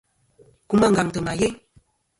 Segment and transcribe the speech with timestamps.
[0.69, 1.55] Kum àngaŋtɨ ma yeyn.